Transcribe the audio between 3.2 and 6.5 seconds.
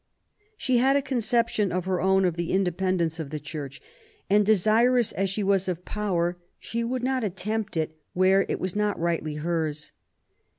the Church; and, desirous as she was of power,